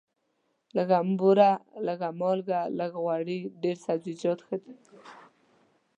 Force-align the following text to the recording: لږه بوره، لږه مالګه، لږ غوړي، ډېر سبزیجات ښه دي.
لږه 0.75 0.99
بوره، 1.19 1.51
لږه 1.85 2.09
مالګه، 2.19 2.59
لږ 2.79 2.91
غوړي، 3.03 3.39
ډېر 3.61 3.77
سبزیجات 3.85 4.39
ښه 4.45 4.55
دي. 4.63 4.73